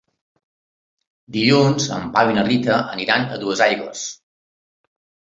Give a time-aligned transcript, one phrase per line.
[1.35, 4.07] Dilluns en Pau i na Rita aniran a Duesaigües.